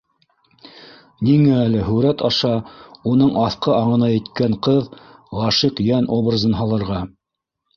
[1.27, 2.53] Ниңә әле һүрәт аша
[3.13, 4.91] уның аҫҡы аңына еткән ҡыҙ,
[5.43, 7.03] ғашиҡ йән образын һалырға?!